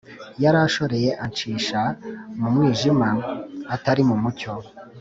[0.43, 1.81] Yaranshoreye ancisha
[2.39, 3.09] mu mwijima,
[3.75, 4.51] Atari mu mucyo.